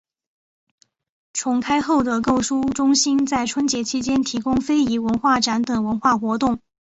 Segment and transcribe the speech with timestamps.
[1.31, 6.59] 重开后的购书中心在春节期间提供非遗文化展等文化活动。